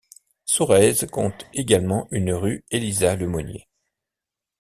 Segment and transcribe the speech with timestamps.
[0.45, 3.67] Sorèze compte également une rue Elisa-Lemonnier.